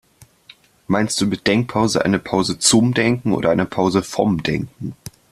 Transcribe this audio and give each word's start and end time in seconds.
Meinst 0.87 1.21
du 1.21 1.27
mit 1.27 1.45
Denkpause 1.45 2.03
eine 2.03 2.17
Pause 2.17 2.57
zum 2.57 2.95
Denken 2.95 3.33
oder 3.33 3.51
eine 3.51 3.67
Pause 3.67 4.01
vom 4.01 4.41
Denken? 4.41 4.95